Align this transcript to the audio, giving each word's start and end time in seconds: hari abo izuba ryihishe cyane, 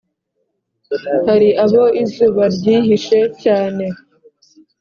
hari 1.25 1.49
abo 1.63 1.83
izuba 2.03 2.43
ryihishe 2.55 3.19
cyane, 3.43 3.85